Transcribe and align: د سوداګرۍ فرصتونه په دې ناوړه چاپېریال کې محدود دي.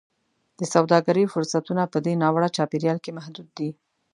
د 0.59 0.61
سوداګرۍ 0.73 1.25
فرصتونه 1.33 1.83
په 1.93 1.97
دې 2.05 2.13
ناوړه 2.23 2.49
چاپېریال 2.57 2.97
کې 3.01 3.15
محدود 3.17 3.47
دي. 3.57 3.69